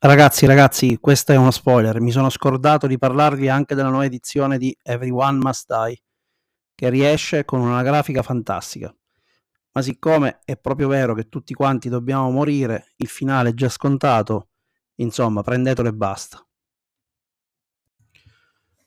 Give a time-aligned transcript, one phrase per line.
[0.00, 2.00] Ragazzi, ragazzi, questo è uno spoiler.
[2.00, 6.00] Mi sono scordato di parlarvi anche della nuova edizione di Everyone Must Die,
[6.76, 8.94] che riesce con una grafica fantastica.
[9.72, 14.50] Ma siccome è proprio vero che tutti quanti dobbiamo morire, il finale è già scontato,
[14.96, 16.46] insomma, prendetelo e basta.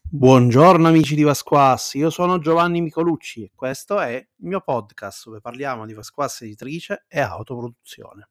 [0.02, 5.42] Buongiorno amici di Vasquas, io sono Giovanni Micolucci e questo è il mio podcast dove
[5.42, 8.30] parliamo di Vasquas editrice e autoproduzione.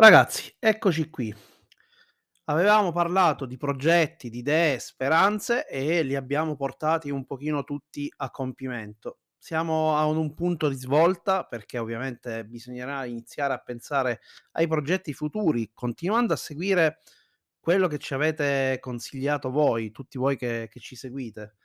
[0.00, 1.34] Ragazzi, eccoci qui.
[2.44, 8.30] Avevamo parlato di progetti, di idee, speranze e li abbiamo portati un pochino tutti a
[8.30, 9.18] compimento.
[9.36, 14.20] Siamo a un punto di svolta perché ovviamente bisognerà iniziare a pensare
[14.52, 17.00] ai progetti futuri, continuando a seguire
[17.58, 21.56] quello che ci avete consigliato voi, tutti voi che, che ci seguite.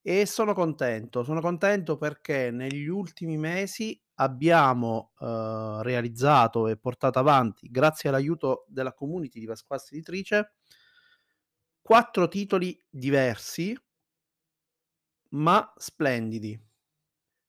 [0.00, 7.68] E sono contento, sono contento perché negli ultimi mesi abbiamo eh, realizzato e portato avanti,
[7.70, 10.54] grazie all'aiuto della community di Pasquassi Editrice,
[11.80, 13.76] quattro titoli diversi,
[15.30, 16.58] ma splendidi.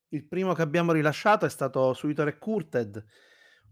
[0.09, 3.05] Il primo che abbiamo rilasciato è stato Suitor e Curted,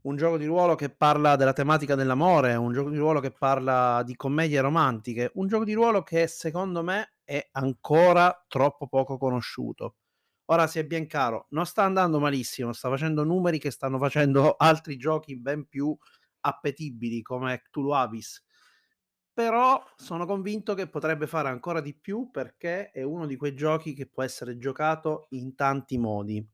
[0.02, 4.04] un gioco di ruolo che parla della tematica dell'amore, un gioco di ruolo che parla
[4.04, 9.96] di commedie romantiche, un gioco di ruolo che secondo me è ancora troppo poco conosciuto.
[10.46, 14.98] Ora sia ben caro, non sta andando malissimo, sta facendo numeri che stanno facendo altri
[14.98, 15.96] giochi ben più
[16.42, 18.44] appetibili come Cthulhu Abyss.
[19.34, 23.94] Però sono convinto che potrebbe fare ancora di più perché è uno di quei giochi
[23.94, 26.48] che può essere giocato in tanti modi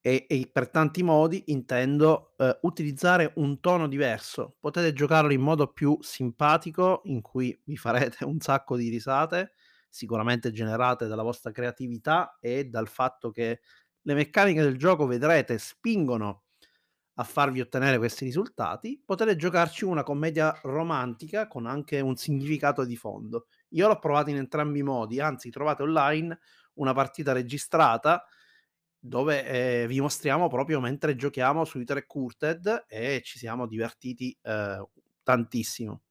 [0.00, 4.56] e, e per tanti modi intendo eh, utilizzare un tono diverso.
[4.60, 9.52] Potete giocarlo in modo più simpatico, in cui vi farete un sacco di risate,
[9.94, 13.60] sicuramente generate dalla vostra creatività e dal fatto che
[14.02, 16.42] le meccaniche del gioco, vedrete, spingono
[17.14, 19.00] a farvi ottenere questi risultati.
[19.04, 23.46] Potete giocarci una commedia romantica con anche un significato di fondo.
[23.70, 26.40] Io l'ho provato in entrambi i modi, anzi trovate online
[26.74, 28.24] una partita registrata
[28.98, 29.44] dove
[29.82, 34.84] eh, vi mostriamo proprio mentre giochiamo su Twitter e Curted e ci siamo divertiti eh,
[35.22, 36.02] tantissimo.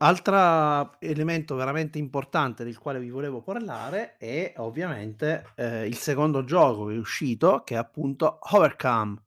[0.00, 6.86] Altro elemento veramente importante del quale vi volevo parlare è ovviamente eh, il secondo gioco
[6.86, 9.24] che è uscito, che è appunto Overcome.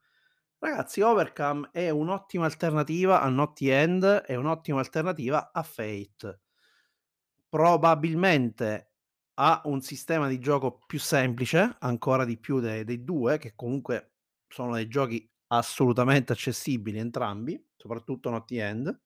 [0.59, 6.39] Ragazzi, Overcome è un'ottima alternativa a Naughty End, è un'ottima alternativa a Fate
[7.51, 8.93] probabilmente
[9.33, 14.13] ha un sistema di gioco più semplice, ancora di più dei, dei due, che comunque
[14.47, 19.01] sono dei giochi assolutamente accessibili entrambi, soprattutto Naughty End.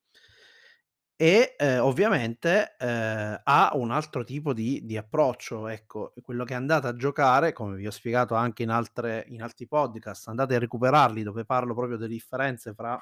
[1.17, 5.67] E eh, ovviamente eh, ha un altro tipo di, di, approccio.
[5.67, 9.67] Ecco, quello che andate a giocare, come vi ho spiegato anche in, altre, in altri
[9.67, 13.01] podcast, andate a recuperarli dove parlo proprio delle differenze fra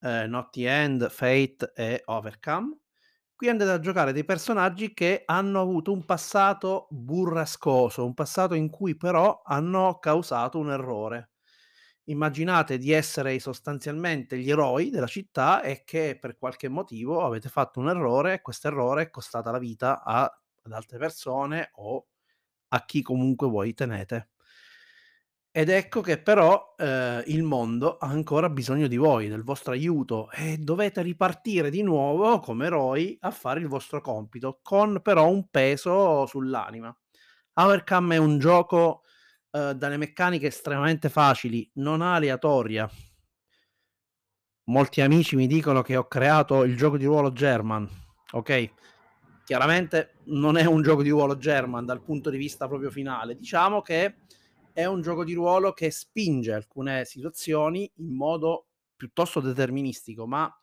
[0.00, 2.78] eh, Naughty End, Fate e Overcome
[3.36, 8.70] Qui andate a giocare dei personaggi che hanno avuto un passato burrascoso, un passato in
[8.70, 11.32] cui però hanno causato un errore.
[12.08, 17.80] Immaginate di essere sostanzialmente gli eroi della città e che per qualche motivo avete fatto
[17.80, 22.06] un errore e questo errore è costata la vita a, ad altre persone o
[22.68, 24.30] a chi comunque voi tenete.
[25.50, 30.30] Ed ecco che però eh, il mondo ha ancora bisogno di voi, del vostro aiuto
[30.30, 35.48] e dovete ripartire di nuovo come eroi a fare il vostro compito, con però un
[35.48, 36.94] peso sull'anima.
[37.54, 39.05] Overcome è un gioco
[39.56, 42.90] eh, dalle meccaniche estremamente facili, non aleatoria.
[44.64, 47.88] Molti amici mi dicono che ho creato il gioco di ruolo German,
[48.32, 48.72] ok?
[49.46, 53.80] Chiaramente non è un gioco di ruolo German dal punto di vista proprio finale, diciamo
[53.80, 54.16] che
[54.74, 60.54] è un gioco di ruolo che spinge alcune situazioni in modo piuttosto deterministico, ma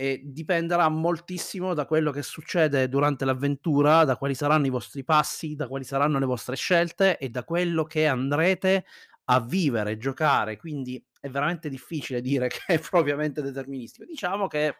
[0.00, 5.56] eh, dipenderà moltissimo da quello che succede durante l'avventura, da quali saranno i vostri passi,
[5.56, 8.84] da quali saranno le vostre scelte e da quello che andrete
[9.24, 10.56] a vivere, giocare.
[10.56, 14.04] Quindi è veramente difficile dire che è propriamente deterministico.
[14.04, 14.76] Diciamo che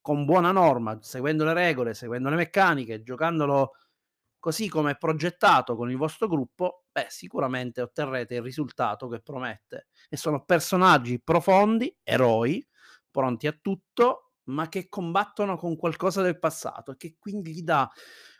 [0.00, 3.72] con buona norma, seguendo le regole, seguendo le meccaniche, giocandolo
[4.38, 9.88] così come è progettato con il vostro gruppo, beh, sicuramente otterrete il risultato che promette.
[10.08, 12.64] E sono personaggi profondi, eroi,
[13.10, 17.90] pronti a tutto, ma che combattono con qualcosa del passato e che quindi gli dà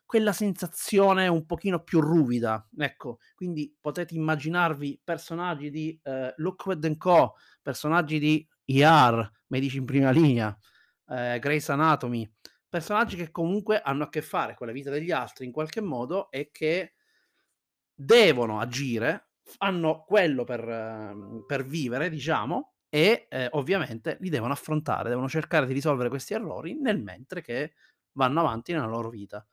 [0.04, 2.69] quella sensazione un pochino più ruvida.
[2.76, 10.10] Ecco, quindi potete immaginarvi personaggi di eh, Lockwood Co., personaggi di ER, medici in prima
[10.10, 10.56] linea,
[11.08, 12.31] eh, Grey's Anatomy,
[12.69, 16.31] personaggi che comunque hanno a che fare con la vita degli altri in qualche modo
[16.31, 16.94] e che
[17.94, 25.09] devono agire, fanno quello per mhmm, per vivere diciamo e, ehm, ovviamente li devono affrontare,
[25.09, 27.73] devono cercare di risolvere questi errori nel mentre che
[28.12, 29.47] vanno avanti nella loro vita.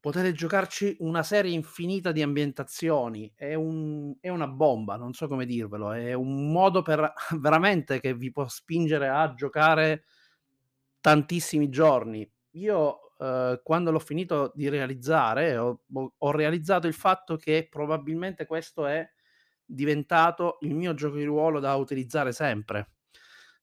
[0.00, 5.46] Potete giocarci una serie infinita di ambientazioni, è un è una bomba, non so come
[5.46, 10.02] dirvelo, è un modo per veramente che vi può spingere a giocare
[11.00, 12.28] tantissimi giorni.
[12.56, 15.82] Io, uhm, quando l'ho finito di realizzare ho
[16.18, 19.08] ho realizzato il fatto che probabilmente questo è
[19.72, 22.90] diventato il mio gioco di ruolo da utilizzare sempre.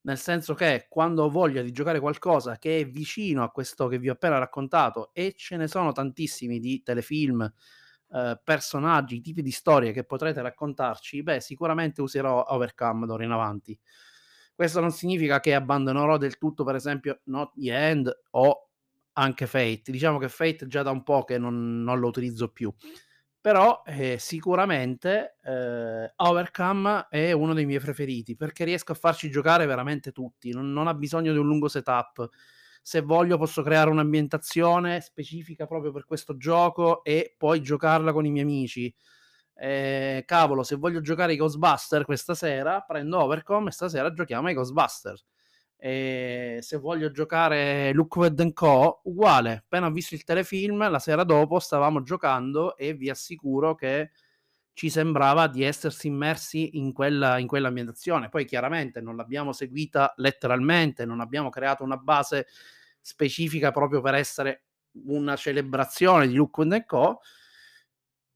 [0.02, 4.00] Nel senso che quando ho voglia di giocare qualcosa che è vicino a questo che
[4.00, 7.52] vi ho appena raccontato, e ce ne sono tantissimi di telefilm,
[8.12, 13.78] ehm, personaggi, tipi di storie che potrete raccontarci, beh, sicuramente userò Overcome d'ora in avanti.
[14.56, 18.70] Questo non significa che abbandonerò del tutto, per esempio, Not the End o
[19.14, 19.84] anche Fate.
[19.92, 22.74] Diciamo che Fate già da un po' che non non lo utilizzo più.
[23.50, 29.66] Però, ehm, sicuramente, ehm, Overcome è uno dei miei preferiti, perché riesco a farci giocare
[29.66, 32.30] veramente tutti, non non ha bisogno di un lungo setup.
[32.84, 38.30] Se voglio posso creare un'ambientazione specifica proprio per questo gioco e poi giocarla con i
[38.32, 38.94] miei amici.
[39.56, 44.54] Ehm, cavolo, se voglio giocare ai Ghostbuster questa sera, prendo Overcome e stasera giochiamo ai
[44.54, 45.16] Ghostbuster.
[45.82, 52.02] Ehm, se voglio giocare Lookwood& Co, uguale, appena visto il telefilm, la sera dopo stavamo
[52.04, 54.12] giocando e vi assicuro che
[54.74, 58.30] ci sembrava di essersi immersi in quella in quell'ambientazione.
[58.30, 62.48] Poi chiaramente non l'abbiamo seguita letteralmente, non abbiamo creato una base
[63.02, 64.64] specifica proprio per essere
[65.06, 67.20] una celebrazione di Lookwood& Co,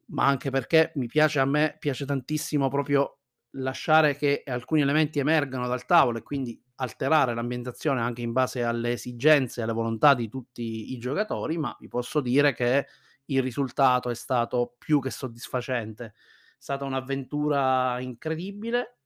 [0.07, 3.19] ma anche perché mi piace a me piace tantissimo proprio
[3.57, 8.94] lasciare che alcuni elementi emergano dal tavolo e quindi alterare l'ambientazione anche in base alle
[8.94, 12.88] esigenze e alle volontà di tutti i giocatori, ma vi posso dire che
[13.25, 16.06] il risultato è stato più che soddisfacente.
[16.06, 16.14] È
[16.58, 18.98] stata un'avventura incredibile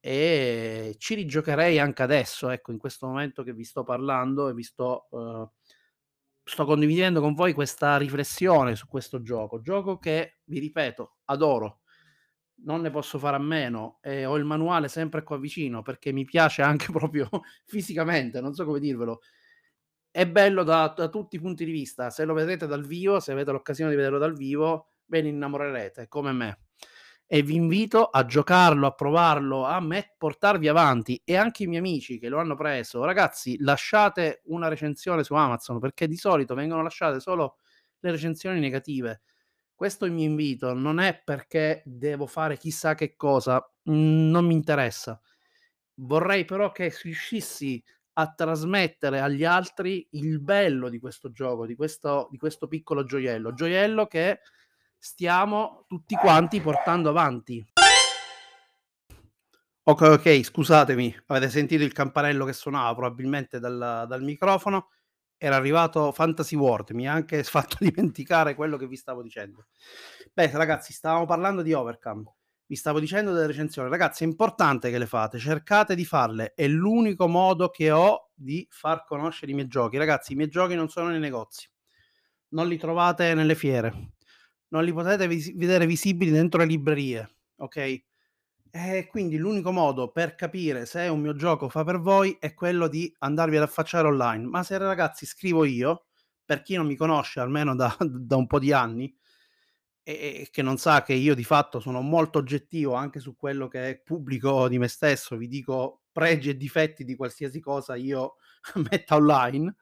[0.00, 4.62] e ci rigiocherei anche adesso, ecco, in questo momento che vi sto parlando e vi
[4.62, 5.50] sto uhm,
[6.44, 9.60] sto condividendo con voi questa riflessione su questo gioco.
[9.62, 11.80] Gioco che, vi ripeto, adoro.
[12.64, 16.24] Non ne posso fare a meno e ho il manuale sempre qua vicino perché mi
[16.24, 17.28] piace anche proprio
[17.66, 19.20] fisicamente, non so come dirvelo.
[20.10, 22.10] È bello da da tutti i punti di vista.
[22.10, 26.08] Se lo vedrete dal vivo, se avete l'occasione di vederlo dal vivo, ve ne innamorerete
[26.08, 26.58] come me.
[27.26, 31.80] E vi invito a giocarlo, a provarlo, a me portarvi avanti e anche i miei
[31.80, 33.04] amici che lo hanno preso.
[33.04, 37.56] Ragazzi, lasciate una recensione su Amazon perché di solito vengono lasciate solo
[38.00, 39.22] le recensioni negative.
[39.76, 45.20] Questo mio invito, non è perché devo fare chissà che cosa, mhmm, non mi interessa.
[45.94, 47.82] Vorrei però che riuscissi
[48.14, 53.52] a trasmettere agli altri il bello di questo gioco, di questo di questo piccolo gioiello,
[53.52, 54.40] gioiello che
[54.96, 57.64] stiamo tutti quanti portando avanti.
[59.86, 64.90] Okay, okay, scusatemi, avete sentito il campanello che suonava probabilmente dal dal microfono.
[65.36, 69.66] Era arrivato Fantasy World, mi ha anche fatto dimenticare quello che vi stavo dicendo.
[70.32, 72.34] Beh, ragazzi, stavamo parlando di Overcome.
[72.66, 73.90] Vi stavo dicendo delle recensioni.
[73.90, 78.66] Ragazzi, è importante che le fate, cercate di farle, è l'unico modo che ho di
[78.70, 79.98] far conoscere i miei giochi.
[79.98, 81.68] Ragazzi, i miei giochi non sono nei negozi,
[82.48, 84.14] non li trovate nelle fiere,
[84.68, 88.02] non li potete visi vedere visibili dentro le librerie, okay?
[88.76, 92.88] E quindi l'unico modo per capire se un mio gioco fa per voi è quello
[92.88, 94.44] di andarvi ad affacciare online.
[94.48, 96.06] Ma se ragazzi scrivo io,
[96.44, 99.14] per chi non mi conosce almeno da da un po' di anni
[100.02, 104.02] e che non sa che io di fatto sono molto oggettivo anche su quello che
[104.04, 108.36] pubblico di me stesso, vi dico pregi e difetti di qualsiasi cosa io
[108.90, 109.76] metta online,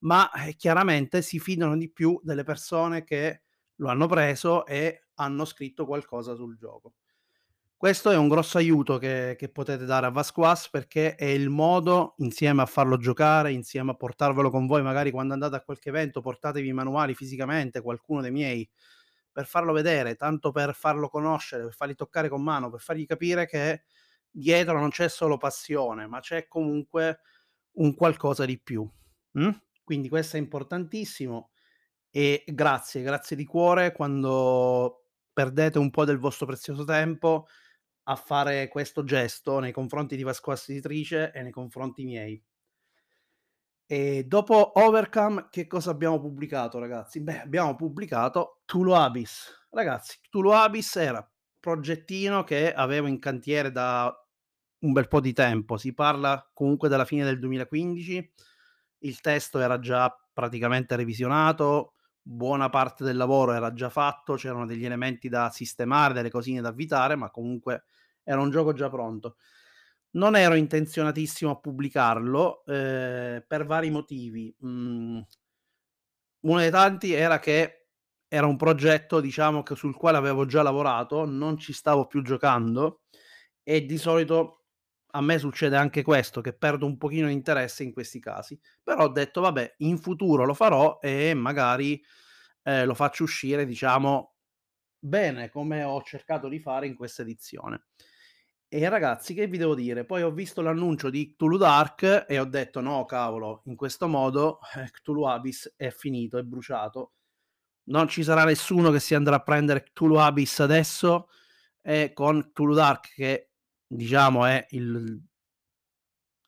[0.00, 3.42] ma, eh, chiaramente si fidano di più delle persone che
[3.76, 6.94] lo hanno preso e hanno scritto qualcosa sul gioco.
[7.80, 12.14] Questo è un grosso aiuto che che potete dare a Vasquas perché è il modo,
[12.18, 16.20] insieme a farlo giocare, insieme a portarvelo con voi, magari quando andate a qualche evento
[16.20, 18.68] portatevi i manuali fisicamente, qualcuno dei miei,
[19.30, 23.46] per farlo vedere, tanto per farlo conoscere, per fargli toccare con mano, per fargli capire
[23.46, 23.84] che
[24.28, 27.20] dietro non c'è solo passione, ma c'è comunque
[27.74, 28.88] un qualcosa di più,
[29.32, 29.50] mh?
[29.84, 31.50] Quindi questo è importantissimo
[32.10, 37.46] e grazie, grazie di cuore quando perdete un po' del vostro prezioso tempo
[38.10, 42.42] a fare questo gesto nei confronti di Vasquas Editrice e nei confronti miei.
[43.86, 47.20] E dopo Overcome che cosa abbiamo pubblicato ragazzi?
[47.20, 49.66] Beh, abbiamo pubblicato Tulu Abyss.
[49.70, 54.10] Ragazzi, Tulu Abyss era progettino che avevo in cantiere da
[54.80, 55.76] un bel po' di tempo.
[55.76, 58.32] Si parla comunque della fine del 2015.
[59.00, 64.84] Il testo era già praticamente revisionato, buona parte del lavoro era già fatto, c'erano degli
[64.84, 67.84] elementi da sistemare, delle cosine da avvitare, ma comunque
[68.28, 69.36] era un gioco già pronto.
[70.12, 74.54] Non ero intenzionatissimo a pubblicarlo, ehm, per vari motivi.
[74.60, 75.24] Mhmm
[76.40, 77.74] uno dei tanti era che
[78.28, 83.02] era un progetto, diciamo, sul quale avevo già lavorato, non ci stavo più giocando
[83.62, 84.54] e di solito
[85.12, 88.58] a me succede anche questo, che perdo un pochino interesse in questi casi.
[88.82, 92.02] Però ho detto: "Vabbè, in futuro lo farò e magari,
[92.64, 94.34] ehm, lo faccio uscire, diciamo,
[94.98, 97.86] bene, come ho cercato di fare in questa edizione".
[98.72, 100.04] E ragazzi, che vi devo dire?
[100.04, 104.58] Poi ho visto l'annuncio di Cthulhu Dark e ho detto: "No, cavolo, in questo modo,
[104.76, 107.12] eh, Cthulhu Abyss è finito, è bruciato.
[107.84, 111.28] Non ci sarà nessuno che si andrà a prendere Cthulhu Abyss adesso
[111.82, 113.50] e con Cthulhu Dark che
[113.86, 115.22] diciamo è il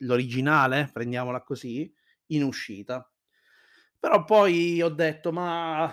[0.03, 1.93] l'originale, prendiamola così,
[2.29, 3.07] in uscita".
[3.99, 5.93] Però poi ho detto: "Ma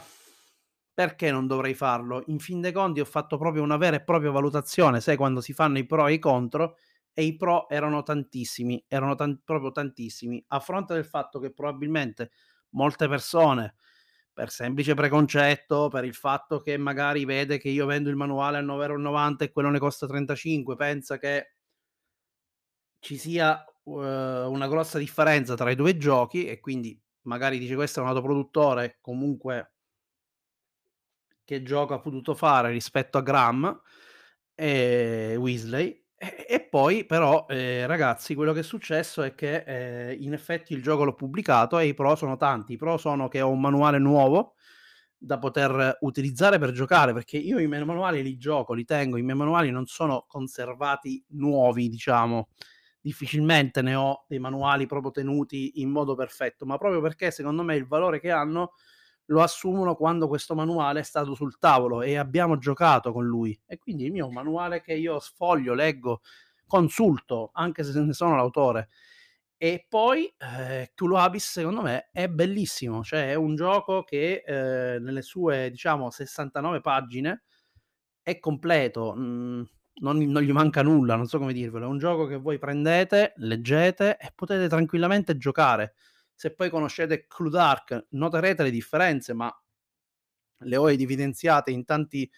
[0.98, 2.24] perché non dovrei farlo?
[2.28, 5.54] In fin dei conti ho fatto proprio una vera e propria valutazione, sai quando si
[5.54, 6.78] fanno i pro e i contro,
[7.14, 12.32] e i pro erano tantissimi, erano tan proprio tantissimi, a fronte del fatto che probabilmente
[12.72, 13.76] molte persone,
[14.34, 18.62] per semplice preconcetto, per il fatto che magari vede che io vendo il manuale a
[18.62, 21.52] 9,90 € e quello ne costa 35, pensa che
[23.00, 24.04] ci sia, uhm,
[24.52, 28.98] una grossa differenza tra i 2 giochi e quindi magari dice: "Questo è un autoproduttore,
[29.02, 29.74] comunque
[31.48, 33.82] che gioco ha potuto fare rispetto a Graham
[34.54, 36.04] e Weasley.
[36.50, 40.82] E poi però, ehm, ragazzi, quello che è successo è che, ehm, in effetti il
[40.82, 42.74] gioco l'ho pubblicato e i pro sono tanti.
[42.74, 44.56] I pro sono che ho un manuale nuovo
[45.18, 49.22] da poter utilizzare per giocare, perché io i miei manuali li gioco, li tengo, i
[49.24, 52.50] miei manuali non sono conservati nuovi, diciamo.
[53.00, 57.76] Difficilmente ne ho dei manuali proprio tenuti in modo perfetto, ma proprio perché secondo me
[57.76, 58.74] il valore che hanno
[59.28, 63.60] lo assumono quando questo manuale è stato sul tavolo e abbiamo giocato con lui.
[63.66, 66.22] E quindi il mio è un manuale che io sfoglio, leggo,
[66.66, 68.90] consulto, anche se ne sono l'autore.
[69.60, 75.02] E poi, ehm, Cthulhu Abyss secondo me è bellissimo, cioè è un gioco che, ehm,
[75.04, 77.44] nelle sue diciamo 69 pagine
[78.22, 79.66] è completo, mhmm,
[80.02, 81.86] non non gli manca nulla, non so come dirvelo.
[81.86, 85.96] È un gioco che voi prendete, leggete e potete tranquillamente giocare.
[86.40, 89.52] Se poi conoscete Cthulhu Dark noterete le differenze, ma
[90.60, 92.30] le ho evidenziate in tanti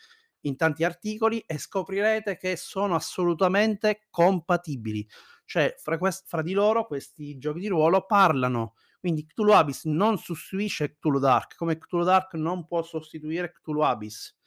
[0.44, 5.06] in tanti articoli e scoprirete che sono assolutamente compatibili.
[5.44, 8.76] Cioè fra ques fra di loro questi giochi di ruolo parlano.
[9.02, 14.38] Quindi Cthulhu Abyss non sostituisce Cthulhu Dark, come Cthulhu Dark non può sostituire Cthulhu Abyss.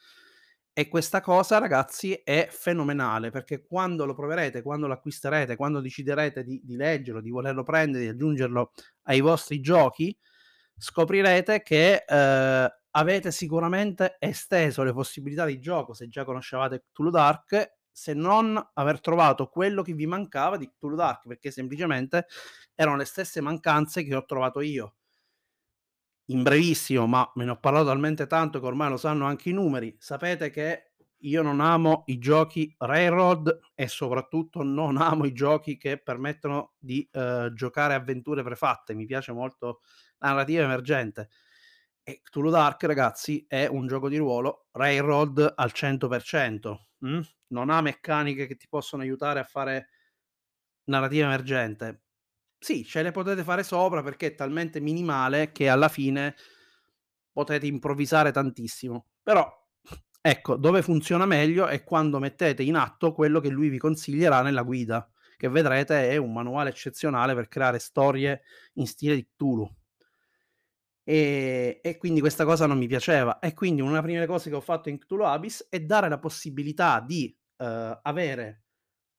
[0.74, 6.42] E questa cosa ragazzi è fenomenale, perché quando lo proverete, quando lo acquisterete, quando deciderete
[6.44, 8.72] di di leggerlo, di volerlo prendere, di aggiungerlo
[9.04, 10.16] ai vostri giochi,
[10.76, 17.76] scoprirete che, ehm, avete sicuramente esteso le possibilità di gioco, se già conoscevate Cthulhu Dark,
[17.90, 22.26] se non aver trovato quello che vi mancava di Cthulhu Dark, perché semplicemente
[22.74, 24.94] erano le stesse mancanze che ho trovato io.
[26.26, 29.52] In brevissimo, ma me ne ho parlato talmente tanto che ormai lo sanno anche i
[29.52, 30.91] numeri, sapete che
[31.22, 37.06] io non amo i giochi railroad e soprattutto non amo i giochi che permettono di,
[37.12, 38.94] ehm, giocare avventure prefatte.
[38.94, 39.80] Mi piace molto
[40.18, 41.28] la narrativa emergente.
[42.04, 47.80] E Cthulhu Dark ragazzi è un gioco di ruolo railroad al 100%, mh, non ha
[47.80, 49.88] meccaniche che ti possono aiutare a fare
[50.84, 52.02] narrativa emergente.
[52.58, 56.34] Sì, ce le potete fare sopra perché è talmente minimale che alla fine
[57.32, 59.06] potete improvvisare tantissimo.
[59.22, 59.61] Però,
[60.22, 64.62] ecco, dove funziona meglio è quando mettete in atto quello che lui vi consiglierà nella
[64.62, 68.42] guida, che vedrete è un manuale eccezionale per creare storie
[68.74, 69.68] in stile di Cthulhu.
[71.04, 73.38] Ehm, e quindi questa cosa non mi piaceva.
[73.38, 76.18] E quindi una delle prime cose che ho fatto in Cthulhu Abyss è dare la
[76.18, 78.64] possibilità di, ehm, avere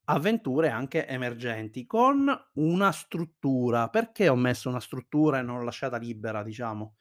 [0.05, 3.89] avventure anche emergenti con una struttura.
[3.89, 6.95] Perché ho messo una struttura e non l'ho lasciata libera, diciamo?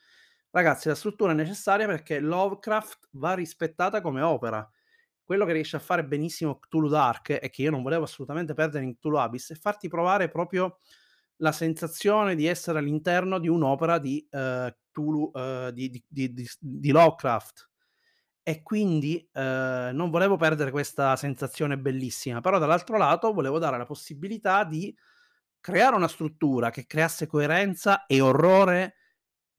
[0.54, 4.68] Ragazzi, la struttura è necessaria perché Lovecraft va rispettata come opera.
[5.25, 8.85] Quello che riesce a fare benissimo Cthulhu Dark e che io non volevo assolutamente perdere
[8.85, 10.78] in Cthulhu Abyss è farti provare proprio
[11.37, 16.90] la sensazione di essere all'interno di un'opera di, ehm, Cthulhu, ehm, di di di di
[16.90, 17.71] Lovecraft.
[18.44, 23.87] E quindi, ehm, non volevo perdere questa sensazione bellissima, però dall'altro lato volevo dare la
[23.87, 24.94] possibilità di
[25.61, 28.97] creare una struttura che creasse coerenza e orrore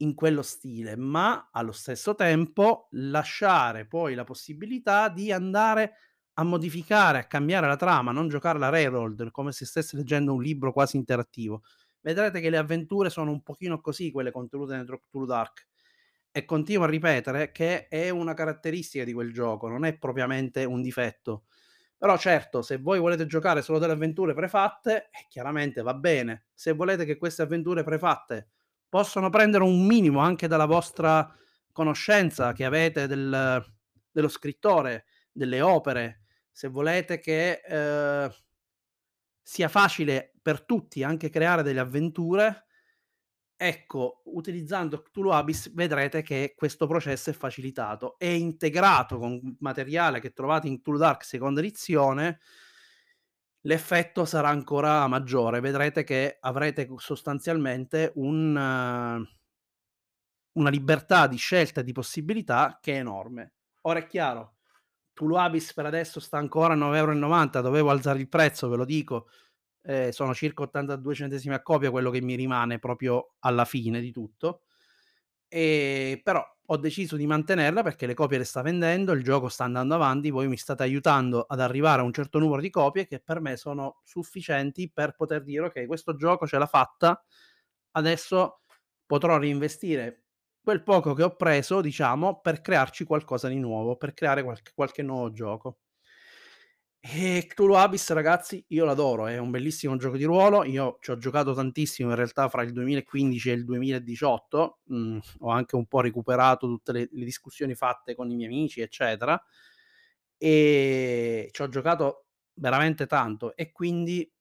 [0.04, 5.94] in quello stile, ma allo stesso tempo lasciare poi la possibilità di andare
[6.34, 10.72] a modificare, a cambiare la trama, non giocarla reroll, come se stessi leggendo un libro
[10.74, 11.64] quasi interattivo.
[12.02, 15.68] Vedrete che le avventure sono un pochino così, quelle contenute dentro Cthulhu Dark.
[16.32, 20.82] e continuo a ripetere che è una caratteristica di quel gioco, non è propriamente un
[20.82, 21.46] difetto.
[21.98, 26.46] Però certo, se voi volete giocare solo delle avventure prefatte, eh, chiaramente va bene.
[26.54, 28.50] Se volete che queste avventure prefatte
[28.94, 31.28] possano prendere un minimo anche dalla vostra
[31.72, 33.66] conoscenza che avete del
[34.12, 38.32] dello scrittore, delle opere, se volete che, ehm
[39.42, 42.66] sia facile per tutti anche creare delle avventure,
[43.56, 48.18] ecco, utilizzando Cthulhu Abyss vedrete che questo processo è facilitato.
[48.18, 52.40] È integrato con materiale che trovate in Cthulhu Dark seconda edizione,
[53.64, 55.60] l'effetto sarà ancora maggiore.
[55.60, 58.58] Vedrete che avrete sostanzialmente un
[60.54, 63.54] una libertà di scelta e di possibilità che è enorme.
[63.82, 64.56] Ora è chiaro,
[65.14, 68.86] Cthulhu Abyss per adesso sta ancora a 9,90 €, dovevo alzare il prezzo, ve lo
[68.86, 69.28] dico,
[69.84, 74.12] ehm, sono circa 82 centesimi a copia quello che mi rimane proprio alla fine di
[74.12, 74.64] tutto.
[75.56, 79.66] Ehm, però ho deciso di mantenerla perché le copie le sta vendendo, il gioco sta
[79.66, 83.20] andando avanti, voi mi state aiutando ad arrivare a un certo numero di copie che
[83.20, 87.24] per me sono sufficienti per poter dire: "Okay, questo gioco ce l'ha fatta,
[87.92, 88.62] adesso
[89.06, 90.24] potrò reinvestire
[90.64, 95.04] quel poco che ho preso, diciamo, per crearci qualcosa di nuovo, per creare qualche qualche
[95.04, 95.78] nuovo gioco.
[97.06, 101.18] E Cthulhu Abyss ragazzi io l'adoro, è un bellissimo gioco di ruolo, io ci ho
[101.18, 106.00] giocato tantissimo in realtà fra il 2015 e il 2018, mhmm, ho anche un po'
[106.00, 109.42] recuperato tutte le le discussioni fatte con i miei amici, eccetera,
[110.38, 114.32] e ci ho giocato veramente tanto e quindi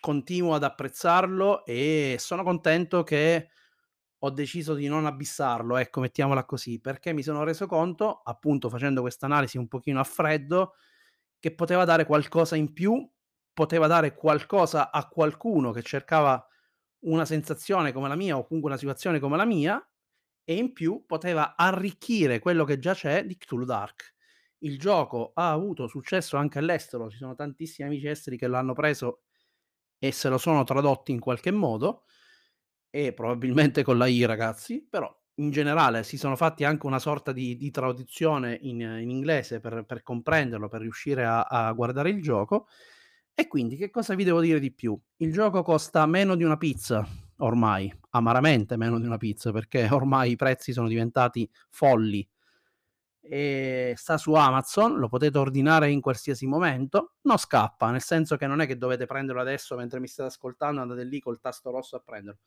[0.00, 3.48] continuo ad apprezzarlo e sono contento che
[4.20, 9.00] ho deciso di non abissarlo, ecco, mettiamola così, perché mi sono reso conto, appunto facendo
[9.02, 10.74] questa analisi un pochino a freddo,
[11.38, 13.08] che poteva dare qualcosa in più,
[13.52, 16.44] poteva dare qualcosa a qualcuno che cercava
[17.00, 19.80] una sensazione come la mia o comunque una situazione come la mia
[20.44, 24.14] e in più poteva arricchire quello che già c'è di Cthulhu Dark.
[24.60, 29.22] Il gioco ha avuto successo anche all'estero, ci sono tantissimi amici esteri che l'hanno preso
[29.98, 32.04] e se lo sono tradotti in qualche modo
[32.90, 37.32] e probabilmente con la I ragazzi, però in generale si sono fatti anche una sorta
[37.32, 42.22] di di traduzione in in inglese per per comprenderlo, per riuscire a a guardare il
[42.22, 42.66] gioco.
[43.34, 44.98] E quindi che cosa vi devo dire di più?
[45.18, 47.06] Il gioco costa meno di una pizza
[47.38, 52.28] ormai, amaramente meno di una pizza, perché ormai i prezzi sono diventati folli.
[53.20, 58.46] Ehm, sta su Amazon, lo potete ordinare in qualsiasi momento, non scappa, nel senso che
[58.46, 61.96] non è che dovete prenderlo adesso mentre mi state ascoltando, andate lì col tasto rosso
[61.96, 62.40] a prenderlo.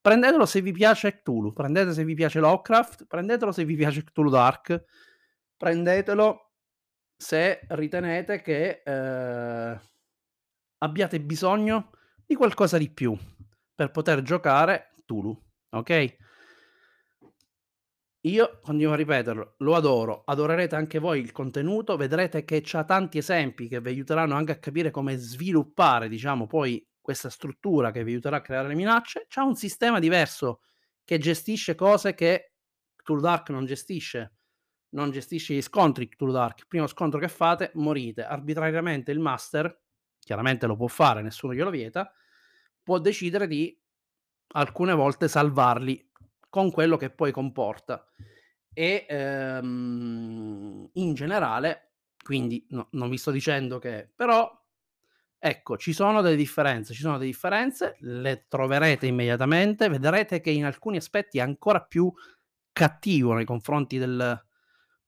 [0.00, 4.30] Prendetelo se vi piace Cthulhu, prendete se vi piace Lovecraft, prendetelo se vi piace Cthulhu
[4.30, 4.84] Dark,
[5.56, 6.52] prendetelo
[7.16, 9.78] se ritenete che, ehm,
[10.78, 11.90] abbiate bisogno
[12.24, 13.14] di qualcosa di più
[13.74, 15.38] per poter giocare Cthulhu,
[15.70, 16.16] okay?
[18.24, 23.18] Io continuo a ripeterlo, lo adoro, adorerete anche voi il contenuto, vedrete che c'ha tanti
[23.18, 28.12] esempi che vi aiuteranno anche a capire come sviluppare, diciamo, poi questa struttura che vi
[28.12, 30.60] aiuterà a creare le minacce, c'ha un sistema diverso
[31.04, 32.52] che gestisce cose che
[32.96, 34.34] Cthulhu Dark non gestisce.
[34.90, 36.66] Non gestisce gli scontri Cthulhu Dark.
[36.66, 38.24] Primo scontro che fate, morite.
[38.24, 39.82] Arbitrariamente il master,
[40.18, 42.12] chiaramente lo può fare, nessuno glielo vieta,
[42.82, 43.76] può decidere di
[44.52, 46.10] alcune volte salvarli
[46.48, 48.04] con quello che poi comporta.
[48.72, 54.59] E ehm, in generale, quindi no, non vi sto dicendo che, però
[55.42, 60.66] Ecco, ci sono delle differenze, ci sono delle differenze, le troverete immediatamente, vedrete che in
[60.66, 62.12] alcuni aspetti è ancora più
[62.70, 64.38] cattivo nei confronti del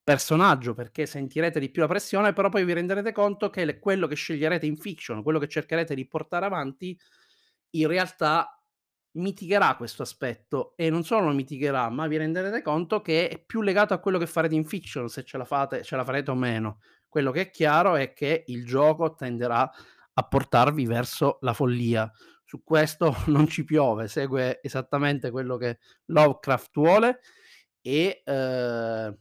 [0.03, 4.07] personaggio, perché sentirete di più la pressione, però poi vi renderete conto che le quello
[4.07, 6.97] che sceglierete in fiction, quello che cercherete di portare avanti,
[7.75, 8.59] in realtà
[9.11, 13.61] mitigherà questo aspetto e non solo lo mitigherà, ma vi renderete conto che è più
[13.61, 16.35] legato a quello che farete in fiction, se ce la fate ce la farete o
[16.35, 16.79] meno.
[17.07, 19.69] Quello che è chiaro è che il gioco tenderà
[20.13, 22.11] a portarvi verso la follia.
[22.45, 27.19] Su questo non ci piove, segue esattamente quello che Lovecraft vuole
[27.81, 29.17] e eh,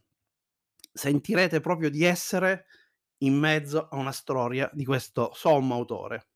[0.93, 2.67] sentirete proprio di essere
[3.19, 6.27] in mezzo a una storia di questo sommo autore.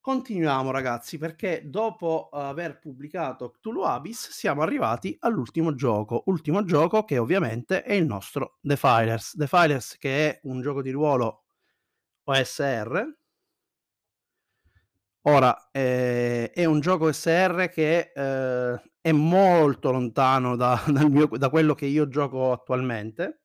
[0.00, 7.18] Continuiamo ragazzi perché dopo aver pubblicato Cthulhu Abyss siamo arrivati all'ultimo gioco, ultimo gioco che
[7.18, 9.36] ovviamente è il nostro The Filers.
[9.36, 11.42] The Filers che è un gioco di ruolo
[12.30, 13.16] OSR.
[15.22, 21.74] Ora, eh, è un gioco OSR che eh, è molto lontano da, mio, da, quello
[21.74, 23.40] che io gioco attualmente.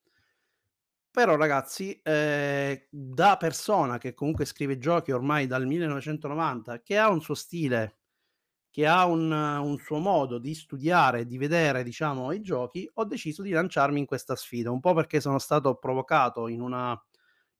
[1.11, 7.21] Però ragazzi, eh, da persona che comunque scrive giochi ormai dal 1990, che ha un
[7.21, 7.97] suo stile
[8.73, 13.43] che ha un un suo modo di studiare di vedere, diciamo, i giochi, ho deciso
[13.43, 16.99] di lanciarmi in questa sfida, un po' perché sono stato provocato in una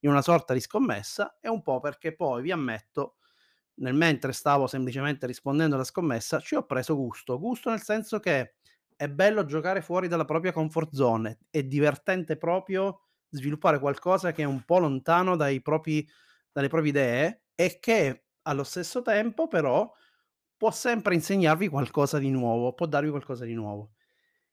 [0.04, 3.16] in una sorta di scommessa e un po' perché poi, vi ammetto,
[3.76, 7.38] nel mentre stavo semplicemente rispondendo alla scommessa, ci ho preso gusto.
[7.38, 8.54] Gusto nel senso che
[8.96, 14.46] è bello giocare fuori dalla propria comfort zone, è divertente proprio sviluppare qualcosa che è
[14.46, 16.08] un po' lontano dai propri
[16.52, 19.90] dalle proprie idee e che allo stesso tempo però
[20.56, 23.92] può sempre insegnarvi qualcosa di nuovo, può darvi qualcosa di nuovo.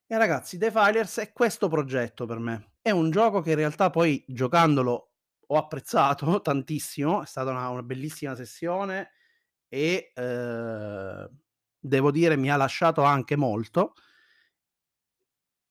[0.07, 2.73] E ragazzi, Defilers è questo progetto per me.
[2.81, 5.10] È un gioco che in realtà poi giocandolo
[5.53, 9.11] ho apprezzato tantissimo, è stata una una bellissima sessione
[9.69, 11.29] e, ehm,
[11.79, 13.93] devo dire mi ha lasciato anche molto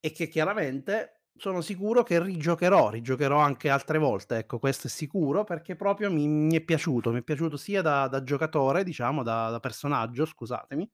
[0.01, 5.45] e che chiaramente sono sicuro che rigiocherò, rigiocherò anche altre volte, ecco, questo è sicuro,
[5.45, 9.51] perché proprio mi mi è piaciuto, mi è piaciuto sia da da giocatore, diciamo, da
[9.51, 10.91] da personaggio, scusatemi,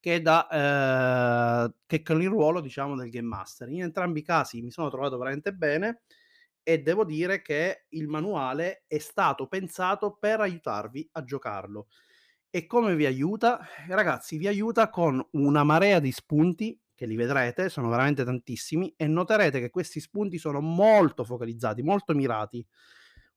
[0.00, 3.68] che da ehm, che con il ruolo, diciamo, del game master.
[3.68, 6.02] In entrambi i casi mi sono trovato veramente bene
[6.68, 11.86] e devo dire che il manuale è stato pensato per aiutarvi a giocarlo.
[12.50, 13.60] E come vi aiuta?
[13.86, 19.06] Ragazzi, vi aiuta con una marea di spunti che li vedrete, sono veramente tantissimi e
[19.06, 22.66] noterete che questi spunti sono molto focalizzati, molto mirati.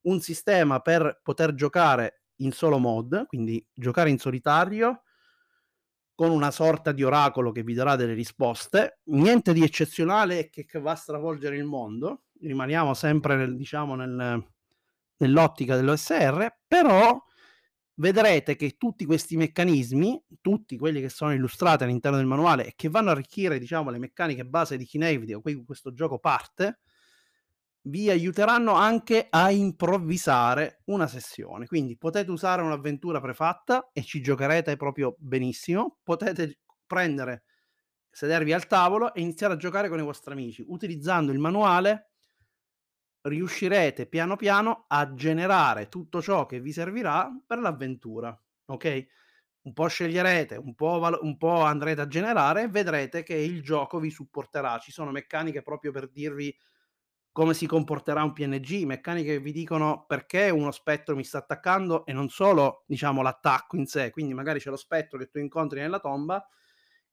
[0.08, 5.04] Un sistema per poter giocare in solo mod, quindi giocare in solitario
[6.20, 10.78] con una sorta di oracolo che vi darà delle risposte, niente di eccezionale che, che
[10.78, 14.46] va a stravolgere il mondo, rimaniamo sempre nel, diciamo, nel,
[15.16, 17.18] nell'ottica dell'OSR, però
[17.94, 22.90] vedrete che tutti questi meccanismi, tutti quelli che sono illustrati all'interno del manuale e che
[22.90, 26.80] vanno a arricchire, diciamo, le meccaniche base di Kinect, da cui questo gioco parte,
[27.84, 31.66] vi aiuteranno anche a improvvisare una sessione.
[31.66, 35.98] Quindi potete usare un'avventura prefatta e ci giocherete proprio benissimo.
[36.04, 37.44] Potete prendere,
[38.10, 42.10] sedervi al tavolo e iniziare a giocare con i vostri amici utilizzando il manuale
[43.22, 49.06] riuscirete piano piano a generare tutto ciò che vi servirà per l'avventura, ok?
[49.62, 53.62] Un po' sceglierete, un po', valo- un po' andrete a generare e vedrete che il
[53.62, 54.78] gioco vi supporterà.
[54.80, 56.56] Ci sono meccaniche proprio per dirvi
[57.32, 62.06] come si comporterà un PNG, meccaniche che vi dicono perché uno spettro mi sta attaccando
[62.06, 64.10] e non solo, diciamo, l'attacco in sé.
[64.12, 66.46] Quindi magari c'è lo spettro che tu incontri nella tomba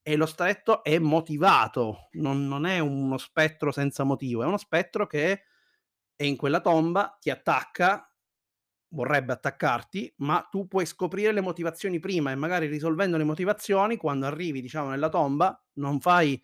[0.03, 5.07] e lo spettro è motivato, non, non è uno spettro senza motivo, è uno spettro
[5.07, 5.43] che
[6.15, 8.09] è in quella tomba, ti attacca,
[8.89, 14.27] vorrebbe attaccarti, ma tu puoi scoprire le motivazioni prima e magari risolvendo le motivazioni, quando
[14.27, 16.41] arrivi, diciamo, nella tomba, non fai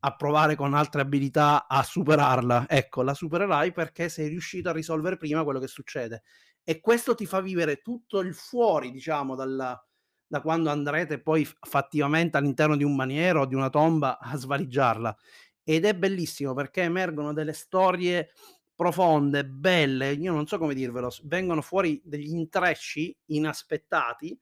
[0.00, 2.66] a provare con altre abilità a superarla.
[2.68, 6.22] Ecco, la supererai perché sei riuscito a risolvere prima quello che succede.
[6.62, 9.80] E questo ti fa vivere tutto il fuori, diciamo, dalla,
[10.26, 15.16] da quando andrete poi fattivamente all'interno di un maniero o di una tomba a svaligiarla.
[15.64, 18.30] Ed è bellissimo perché emergono delle storie
[18.74, 24.38] profonde, belle, io non so come dirvelo, vengono fuori degli intrecci inaspettati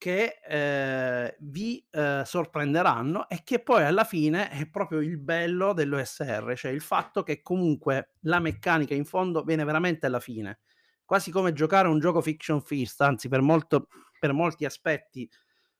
[0.00, 6.54] che eh, vi eh, sorprenderanno e che poi alla fine è proprio il bello dell'OSR,
[6.56, 10.60] cioè il fatto che comunque la meccanica in fondo viene veramente alla fine,
[11.04, 15.28] quasi come giocare un gioco fiction first, anzi per, molto, per molti aspetti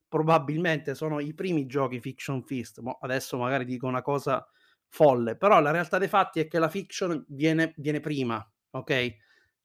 [0.07, 4.47] probabilmente sono i primi giochi fiction first, Mo adesso magari dico una cosa
[4.87, 9.17] folle, però la realtà dei fatti è che la fiction viene, viene prima, ok?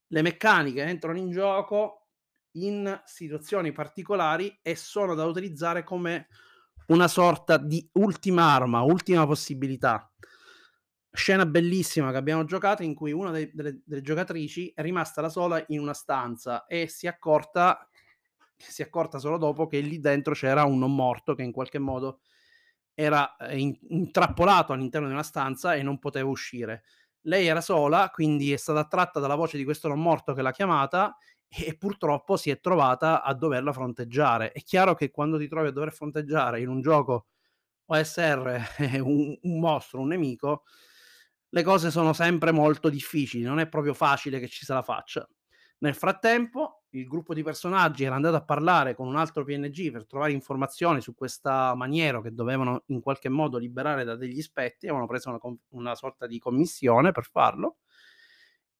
[0.07, 2.04] Le meccaniche entrano in gioco
[2.55, 6.27] in situazioni particolari e sono da utilizzare come
[6.87, 10.11] una sorta di ultima arma, ultima possibilità.
[11.11, 15.29] Scena bellissima che abbiamo giocato in cui una dei, delle, delle, giocatrici è rimasta da
[15.29, 17.87] sola in una stanza e si è accorta,
[18.55, 21.79] si è accorta solo dopo che lì dentro c'era un non morto che in qualche
[21.79, 22.19] modo
[22.93, 26.83] era eh, in, intrappolato all'interno di una stanza e non poteva uscire.
[27.21, 30.51] Lei era sola, quindi è stata attratta dalla voce di questo non morto che l'ha
[30.51, 34.51] chiamata e purtroppo si è trovata a doverla fronteggiare.
[34.51, 37.27] È chiaro che quando ti trovi a dover fronteggiare in un gioco
[37.85, 38.61] OSR
[39.01, 40.63] un, un mostro, un nemico,
[41.49, 45.27] le cose sono sempre molto difficili, non è proprio facile che ci se la faccia.
[45.77, 50.05] Nel frattempo, il gruppo di personaggi era andato a parlare con un altro PNG per
[50.05, 55.07] trovare informazioni su questa maniera che dovevano in qualche modo liberare da degli spetti, avevano
[55.07, 57.77] preso una, una sorta di commissione per farlo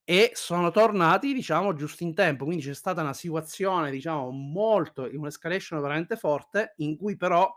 [0.08, 2.46] e sono tornati, diciamo, giusto in tempo.
[2.46, 7.52] Quindi c'è stata una situazione, diciamo, molto, un'escalation veramente forte, in cui però,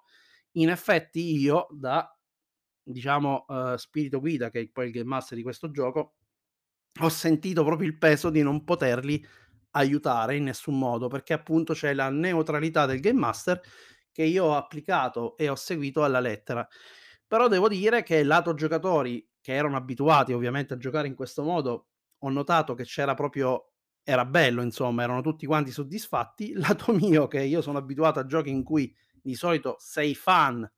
[0.53, 2.11] in effetti, io, da,
[2.83, 6.15] diciamo, uh, spirito guida, che è poi il game master di questo gioco,
[7.01, 9.25] ho sentito proprio il peso di non poterli
[9.73, 13.61] aiutare in nessun modo, perché appunto c'è la neutralità del game master
[14.11, 16.67] che io ho applicato e ho seguito alla lettera.
[17.27, 21.88] Però devo dire che lato giocatori che erano abituati ovviamente a giocare in questo modo,
[22.21, 26.53] ho notato che c'era proprio era bello insomma, erano tutti quanti soddisfatti.
[26.57, 30.69] Lato mio che io sono abituato a giochi in cui di solito sei fan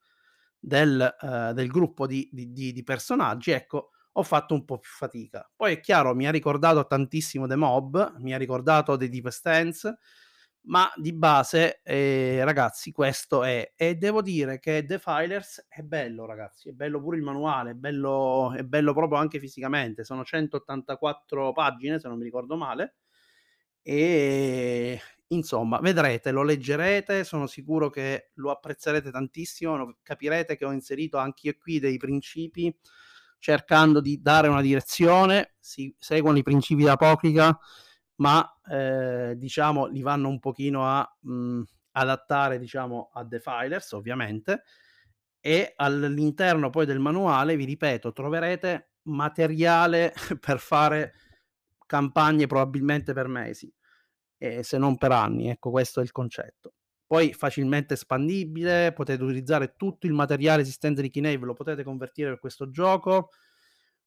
[0.59, 4.91] del, ehm, del gruppo di di di di personaggi, ecco, ho fatto un po' più
[4.91, 5.49] fatica.
[5.55, 9.95] Poi è chiaro, mi ha ricordato tantissimo The Mob, mi ha ricordato The Deepest Ends,
[10.63, 13.73] ma di base, ehm, ragazzi questo è.
[13.77, 18.53] E devo dire che Defilers è bello ragazzi, è bello pure il manuale, è bello
[18.55, 20.05] è bello proprio anche fisicamente.
[20.05, 22.97] Sono 184 pagine, se non mi ricordo male,
[23.83, 31.19] e insomma vedrete, lo leggerete, sono sicuro che lo apprezzerete tantissimo, capirete che ho inserito
[31.19, 32.75] anch'io qui dei principi
[33.39, 37.59] cercando di dare una direzione, si seguono i principi d'Apocrica,
[38.21, 44.63] ma eh, diciamo li vanno un pochino a mh, adattare diciamo a Defilers ovviamente
[45.41, 51.15] e all'interno poi del manuale vi ripeto troverete materiale per fare
[51.87, 53.73] campagne probabilmente per mesi
[54.39, 56.75] eh, se non per anni ecco questo è il concetto
[57.11, 62.39] poi facilmente espandibile, potete utilizzare tutto il materiale esistente di Kinave, lo potete convertire per
[62.39, 63.31] questo gioco.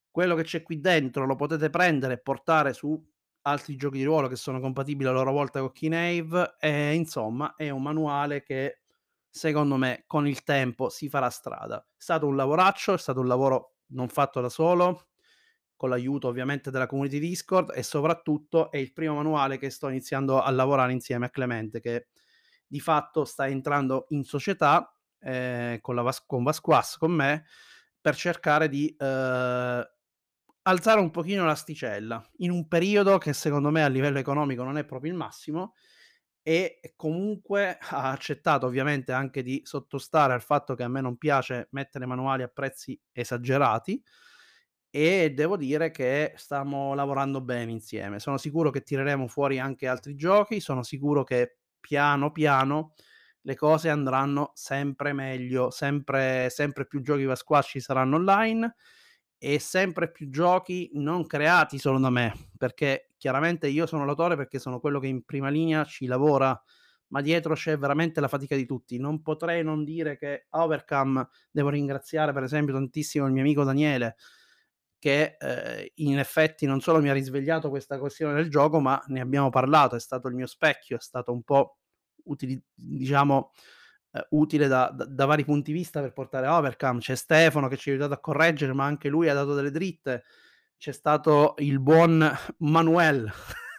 [0.09, 2.97] Quello che c'è qui dentro lo potete prendere e portare su
[3.43, 7.69] altri giochi di ruolo che sono compatibili a loro volta con Kinave e insomma è
[7.69, 8.81] un manuale che
[9.29, 11.79] secondo me con il tempo si farà strada.
[11.79, 15.07] È stato un lavoraccio, è stato un lavoro non fatto da solo,
[15.75, 20.41] con l'aiuto ovviamente della community Discord e soprattutto è il primo manuale che sto iniziando
[20.41, 22.07] a lavorare insieme a Clemente che
[22.67, 27.45] di fatto sta entrando in società eh, con, la Vas- con Vasquas, con me,
[27.99, 29.92] per cercare di eh,
[30.63, 34.85] alzare un pochino l'asticella in un periodo che secondo me a livello economico non è
[34.85, 35.73] proprio il massimo
[36.41, 41.67] e comunque ha accettato ovviamente anche di sottostare al fatto che a me non piace
[41.71, 44.01] mettere manuali a prezzi esagerati
[44.89, 48.19] e devo dire che stiamo lavorando bene insieme.
[48.19, 52.93] Sono sicuro che tireremo fuori anche altri giochi, sono sicuro che piano piano
[53.41, 58.75] le cose andranno sempre meglio, sempre, sempre più giochi Vasquaz ci saranno online
[59.45, 64.57] e sempre più giochi non creati solo da me, perché chiaramente io sono l'autore perché
[64.57, 66.57] sono quello che in prima linea ci lavora,
[67.07, 68.97] ma dietro c'è veramente la fatica di tutti.
[68.97, 74.15] Non potrei non dire che Overcome devo ringraziare per esempio tantissimo il mio amico Daniele,
[74.97, 79.19] che eh, in effetti non solo mi ha risvegliato questa questione del gioco, ma ne
[79.19, 81.79] abbiamo parlato, è stato il mio specchio, è stato un po'
[82.23, 83.51] utili- diciamo
[84.13, 86.99] eh, utile da, da, da, vari punti di vista per portare Overcam.
[86.99, 90.23] C'è Stefano che ci ha aiutato a correggere, ma anche lui ha dato delle dritte.
[90.77, 93.31] C'è stato il buon Manuel.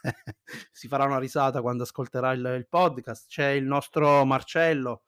[0.73, 3.29] si farà una risata quando ascolterà il, il podcast.
[3.29, 5.05] C'è il nostro Marcello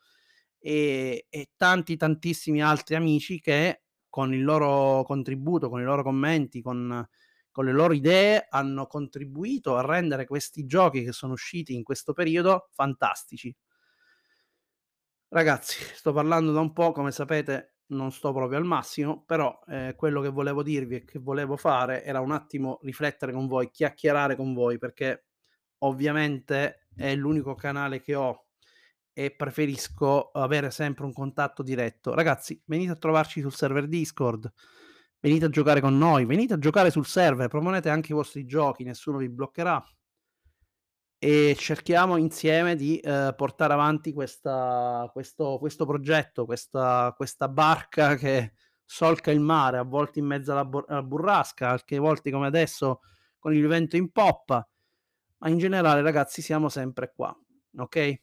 [0.58, 6.62] e, e tanti tantissimi altri amici che con il loro contributo, con i loro commenti,
[6.62, 7.06] con,
[7.50, 12.12] con le loro idee hanno contribuito a rendere questi giochi che sono usciti in questo
[12.12, 13.54] periodo fantastici.
[15.28, 19.94] Ragazzi, sto parlando da un po', come sapete non sto proprio al massimo, però eh,
[19.96, 24.36] quello che volevo dirvi e che volevo fare era un attimo riflettere con voi, chiacchierare
[24.36, 25.26] con voi, perché
[25.78, 28.46] ovviamente è l'unico canale che ho
[29.12, 32.14] e preferisco avere sempre un contatto diretto.
[32.14, 34.52] Ragazzi, venite a trovarci sul server Discord,
[35.18, 38.84] venite a giocare con noi, venite a giocare sul server, proponete anche i vostri giochi,
[38.84, 39.82] nessuno vi bloccherà
[41.18, 48.52] e cerchiamo insieme di eh, portare avanti questa, questo, questo, progetto, questa, questa, barca che
[48.85, 53.00] solca il mare, a volte in mezzo alla, alla burrasca, altre volte come adesso
[53.38, 54.68] con il vento in poppa,
[55.38, 57.35] ma in generale ragazzi siamo sempre qua,
[57.79, 58.20] ok?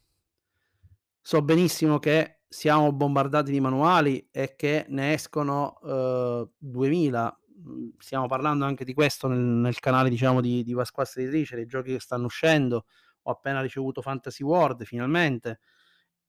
[1.22, 7.40] So benissimo che siamo bombardati di manuali e che ne escono uh, 2000.
[7.56, 11.66] Mhmm, stiamo parlando anche di questo nel, nel canale, diciamo, di, di Vasquas Editrice, dei
[11.66, 12.86] giochi che stanno uscendo.
[13.24, 15.60] Ho appena ricevuto Fantasy World finalmente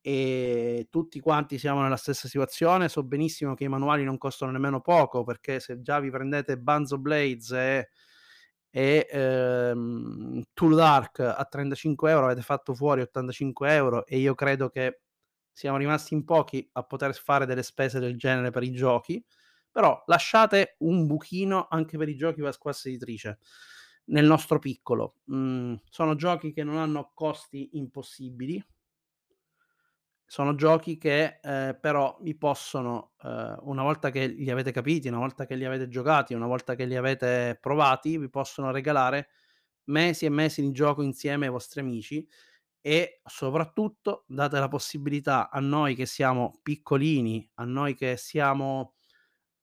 [0.01, 2.89] e tutti quanti siamo nella stessa situazione.
[2.89, 6.99] So benissimo che i manuali non costano nemmeno poco perché se già vi prendete Banzo
[6.99, 7.89] Blades e
[8.77, 14.69] e ehm, Tool Dark a 35 euro avete fatto fuori 85 euro e io credo
[14.69, 15.03] che
[15.53, 19.25] siamo rimasti in pochi a poter fare delle spese del genere per i giochi
[19.75, 23.41] però lasciate un buchino anche per i giochi Vasquas editrice
[24.05, 25.17] nel nostro piccolo.
[25.33, 28.65] Mm, sono giochi che non hanno costi impossibili.
[30.25, 35.19] Sono giochi che eh, però vi possono, eh, una volta che li avete capiti, una
[35.19, 39.31] volta che li avete giocati, una volta che li avete provati, vi possono regalare
[39.87, 42.25] mesi e mesi di gioco insieme ai vostri amici
[42.87, 48.93] e soprattutto date la possibilità a noi che siamo piccolini, a noi che siamo,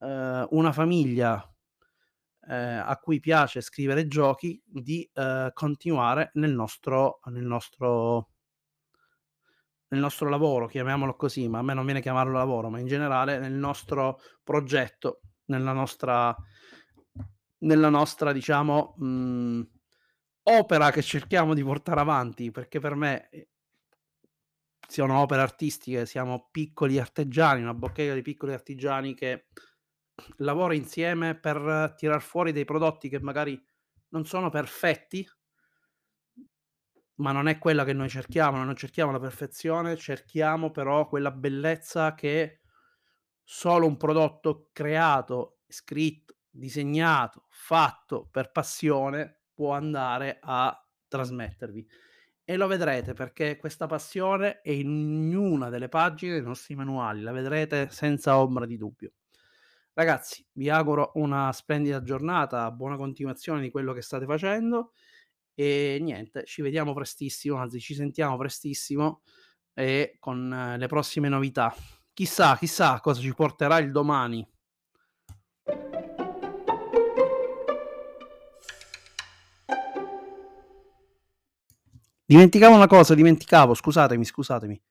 [0.02, 1.44] ehm, una famiglia,
[2.50, 8.28] ehm, a cui piace scrivere giochi, di, ehm, continuare nel nostro nel nostro
[9.92, 13.40] nel nostro lavoro, chiamiamolo così, ma a me non viene chiamarlo lavoro, ma in generale
[13.40, 16.34] nel nostro progetto, nella nostra
[17.60, 19.68] nella nostra diciamo, mhmm,
[20.44, 23.44] opera che cerchiamo di portare avanti, perché per me, ehm
[24.88, 29.48] sono opere artistiche, siamo piccoli artigiani, una bottega di piccoli artigiani che
[30.38, 33.62] lavora insieme per tirar fuori dei prodotti che magari
[34.10, 35.28] non sono perfetti
[37.22, 41.32] ma non è quella che noi cerchiamo, noi non cerchiamo la perfezione, cerchiamo però quella
[41.32, 42.62] bellezza che
[43.44, 50.76] solo un prodotto creato, scritto, disegnato, fatto per passione può andare a
[51.08, 51.88] trasmettervi.
[52.44, 57.32] E lo vedrete perché questa passione è in ognuna delle pagine dei nostri manuali, la
[57.32, 59.12] vedrete senza ombra di dubbio.
[59.94, 64.94] Ragazzi, vi auguro una splendida giornata, buona continuazione di quello che state facendo
[65.54, 69.22] e niente, ci vediamo prestissimo, anzi ci sentiamo prestissimo
[69.74, 71.76] e con le prossime novità.
[72.14, 74.50] Chissà, chissà cosa ci porterà il domani.
[82.26, 84.82] Dimenticavo una cosa, dimenticavo, scusatemi, scusatemi.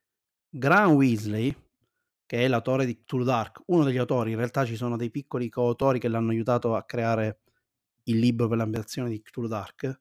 [0.50, 1.56] Graham Weasley,
[2.30, 5.48] che è l'autore di Cthulhu Dark, uno degli autori, in realtà ci sono dei piccoli
[5.48, 7.40] coautori che l'hanno aiutato a creare
[8.04, 10.00] il libro per l'ambientazione di Cthulhu Dark,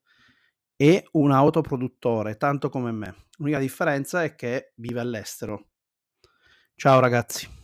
[0.75, 3.15] è un autoproduttore, tanto come me.
[3.39, 5.69] L'unica differenza è che vive all'estero.
[6.75, 7.58] Ciao ragazzi.